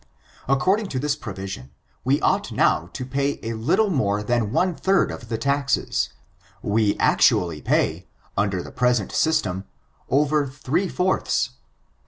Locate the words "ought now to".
2.21-3.05